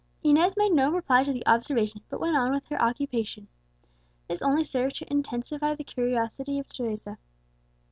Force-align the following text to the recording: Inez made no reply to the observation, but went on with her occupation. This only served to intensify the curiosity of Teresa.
Inez 0.23 0.57
made 0.57 0.71
no 0.71 0.89
reply 0.91 1.23
to 1.23 1.31
the 1.31 1.45
observation, 1.45 2.01
but 2.09 2.19
went 2.19 2.35
on 2.35 2.51
with 2.51 2.65
her 2.69 2.81
occupation. 2.81 3.47
This 4.27 4.41
only 4.41 4.63
served 4.63 4.95
to 4.95 5.11
intensify 5.13 5.75
the 5.75 5.83
curiosity 5.83 6.57
of 6.57 6.67
Teresa. 6.67 7.19